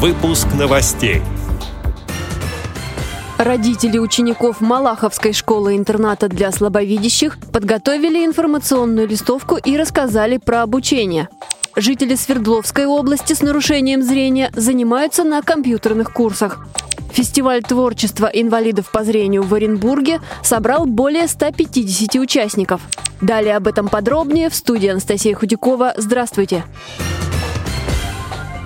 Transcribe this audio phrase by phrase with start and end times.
[0.00, 1.22] Выпуск новостей.
[3.36, 11.28] Родители учеников Малаховской школы-интерната для слабовидящих подготовили информационную листовку и рассказали про обучение.
[11.74, 16.64] Жители Свердловской области с нарушением зрения занимаются на компьютерных курсах.
[17.10, 22.82] Фестиваль творчества инвалидов по зрению в Оренбурге собрал более 150 участников.
[23.20, 25.94] Далее об этом подробнее в студии Анастасия Худякова.
[25.96, 26.62] Здравствуйте!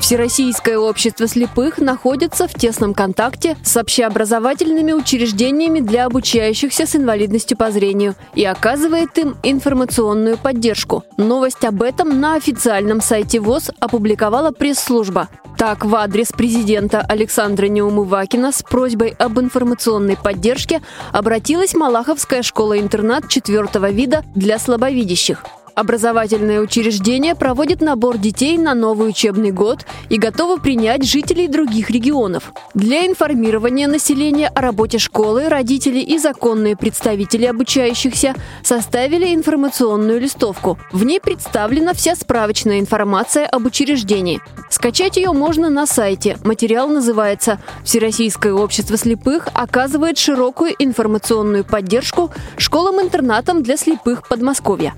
[0.02, 7.70] Всероссийское общество слепых находится в тесном контакте с общеобразовательными учреждениями для обучающихся с инвалидностью по
[7.70, 11.04] зрению и оказывает им информационную поддержку.
[11.18, 15.28] Новость об этом на официальном сайте ВОЗ опубликовала пресс-служба.
[15.56, 20.82] Так, в адрес президента Александра Неумывакина с просьбой об информационной поддержке
[21.12, 25.44] обратилась Малаховская школа-интернат четвертого вида для слабовидящих.
[25.74, 32.52] Образовательное учреждение проводит набор детей на новый учебный год и готово принять жителей других регионов.
[32.74, 40.78] Для информирования населения о работе школы родители и законные представители обучающихся составили информационную листовку.
[40.92, 44.40] В ней представлена вся справочная информация об учреждении.
[44.68, 46.36] Скачать ее можно на сайте.
[46.44, 54.94] Материал называется «Всероссийское общество слепых оказывает широкую информационную поддержку школам-интернатам для слепых Подмосковья».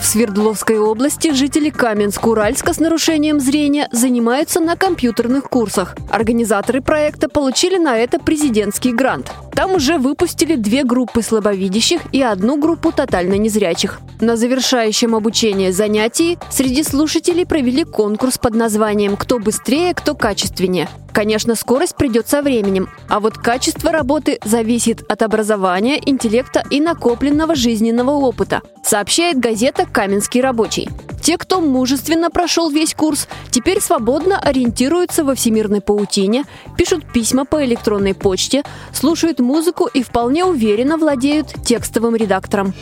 [0.00, 5.96] В Свердловской области жители Каменск-Уральска с нарушением зрения занимаются на компьютерных курсах.
[6.10, 9.32] Организаторы проекта получили на это президентский грант.
[9.52, 14.00] Там уже выпустили две группы слабовидящих и одну группу тотально незрячих.
[14.20, 20.88] На завершающем обучение занятии среди слушателей провели конкурс под названием «Кто быстрее, кто качественнее».
[21.16, 27.54] Конечно, скорость придет со временем, а вот качество работы зависит от образования, интеллекта и накопленного
[27.54, 30.90] жизненного опыта, сообщает газета «Каменский рабочий».
[31.22, 36.44] Те, кто мужественно прошел весь курс, теперь свободно ориентируются во всемирной паутине,
[36.76, 42.74] пишут письма по электронной почте, слушают музыку и вполне уверенно владеют текстовым редактором.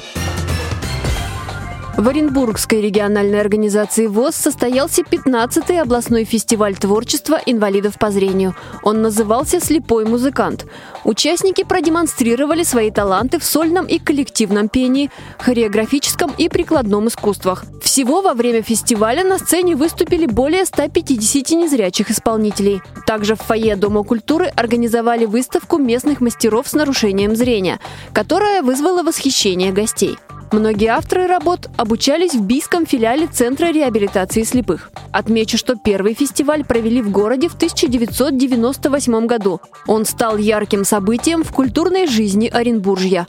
[1.97, 8.57] В Оренбургской региональной организации ВОЗ состоялся 15-й областной фестиваль творчества инвалидов по зрению.
[8.83, 10.67] Он назывался «Слепой музыкант».
[11.05, 17.65] Участники продемонстрировали свои таланты в сольном и коллективном пении, хореографическом и прикладном искусствах.
[17.81, 22.83] Всего во время фестиваля на сцене выступили более 150 незрячих исполнителей.
[23.07, 27.79] Также в фойе Дома культуры организовали выставку местных мастеров с нарушением зрения,
[28.13, 30.19] которая вызвала восхищение гостей.
[30.53, 34.91] Многие авторы работ обучались в Бийском филиале Центра реабилитации слепых.
[35.13, 39.61] Отмечу, что первый фестиваль провели в городе в 1998 году.
[39.87, 43.27] Он стал ярким событием в культурной жизни Оренбуржья.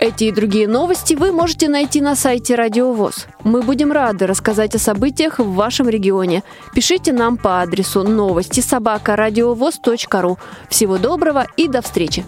[0.00, 3.26] Эти и другие новости вы можете найти на сайте Радио ВОЗ.
[3.42, 6.42] Мы будем рады рассказать о событиях в вашем регионе.
[6.74, 10.38] Пишите нам по адресу новости собака ру.
[10.68, 12.24] Всего доброго и до встречи!